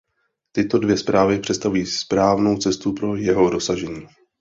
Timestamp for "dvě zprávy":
0.79-1.39